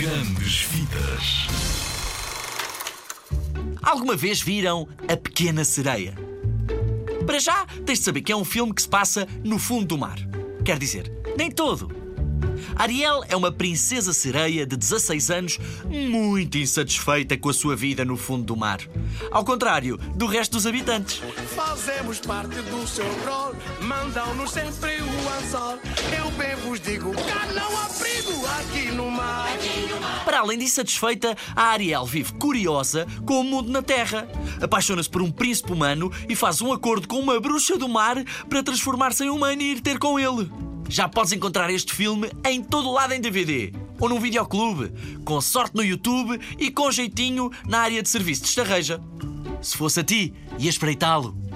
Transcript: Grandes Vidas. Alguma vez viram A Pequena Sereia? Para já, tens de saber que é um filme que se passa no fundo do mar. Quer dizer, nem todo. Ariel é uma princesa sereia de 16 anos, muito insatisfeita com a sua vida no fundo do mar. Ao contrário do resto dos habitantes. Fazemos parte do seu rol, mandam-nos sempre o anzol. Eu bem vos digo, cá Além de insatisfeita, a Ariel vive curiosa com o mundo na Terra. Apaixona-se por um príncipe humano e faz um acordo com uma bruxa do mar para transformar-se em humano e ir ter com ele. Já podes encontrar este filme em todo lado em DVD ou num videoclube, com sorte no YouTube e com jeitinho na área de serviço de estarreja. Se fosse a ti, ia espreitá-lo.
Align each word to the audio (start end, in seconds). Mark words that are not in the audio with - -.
Grandes 0.00 0.62
Vidas. 0.62 1.46
Alguma 3.82 4.16
vez 4.16 4.40
viram 4.40 4.88
A 5.06 5.14
Pequena 5.14 5.62
Sereia? 5.62 6.14
Para 7.26 7.38
já, 7.38 7.66
tens 7.84 7.98
de 7.98 8.06
saber 8.06 8.22
que 8.22 8.32
é 8.32 8.36
um 8.36 8.42
filme 8.42 8.72
que 8.72 8.80
se 8.80 8.88
passa 8.88 9.28
no 9.44 9.58
fundo 9.58 9.88
do 9.88 9.98
mar. 9.98 10.16
Quer 10.64 10.78
dizer, 10.78 11.12
nem 11.36 11.50
todo. 11.50 11.94
Ariel 12.76 13.22
é 13.28 13.36
uma 13.36 13.52
princesa 13.52 14.14
sereia 14.14 14.64
de 14.64 14.74
16 14.74 15.30
anos, 15.30 15.58
muito 15.84 16.56
insatisfeita 16.56 17.36
com 17.36 17.50
a 17.50 17.54
sua 17.54 17.76
vida 17.76 18.02
no 18.02 18.16
fundo 18.16 18.44
do 18.44 18.56
mar. 18.56 18.80
Ao 19.30 19.44
contrário 19.44 19.98
do 20.16 20.24
resto 20.24 20.52
dos 20.52 20.66
habitantes. 20.66 21.20
Fazemos 21.54 22.20
parte 22.20 22.54
do 22.54 22.88
seu 22.88 23.04
rol, 23.26 23.54
mandam-nos 23.82 24.50
sempre 24.50 24.96
o 25.02 25.28
anzol. 25.38 25.78
Eu 26.16 26.30
bem 26.38 26.56
vos 26.56 26.80
digo, 26.80 27.12
cá 27.12 27.44
Além 30.40 30.56
de 30.56 30.64
insatisfeita, 30.64 31.36
a 31.54 31.64
Ariel 31.64 32.06
vive 32.06 32.32
curiosa 32.32 33.06
com 33.26 33.40
o 33.40 33.44
mundo 33.44 33.70
na 33.70 33.82
Terra. 33.82 34.26
Apaixona-se 34.58 35.10
por 35.10 35.20
um 35.20 35.30
príncipe 35.30 35.70
humano 35.70 36.10
e 36.30 36.34
faz 36.34 36.62
um 36.62 36.72
acordo 36.72 37.06
com 37.06 37.18
uma 37.18 37.38
bruxa 37.38 37.76
do 37.76 37.86
mar 37.86 38.16
para 38.48 38.62
transformar-se 38.62 39.22
em 39.22 39.28
humano 39.28 39.60
e 39.60 39.72
ir 39.72 39.82
ter 39.82 39.98
com 39.98 40.18
ele. 40.18 40.50
Já 40.88 41.06
podes 41.06 41.34
encontrar 41.34 41.70
este 41.70 41.92
filme 41.92 42.30
em 42.42 42.64
todo 42.64 42.90
lado 42.90 43.12
em 43.12 43.20
DVD 43.20 43.70
ou 44.00 44.08
num 44.08 44.18
videoclube, 44.18 44.90
com 45.26 45.42
sorte 45.42 45.76
no 45.76 45.84
YouTube 45.84 46.40
e 46.58 46.70
com 46.70 46.90
jeitinho 46.90 47.50
na 47.68 47.80
área 47.80 48.02
de 48.02 48.08
serviço 48.08 48.40
de 48.40 48.48
estarreja. 48.48 48.98
Se 49.60 49.76
fosse 49.76 50.00
a 50.00 50.02
ti, 50.02 50.32
ia 50.58 50.70
espreitá-lo. 50.70 51.49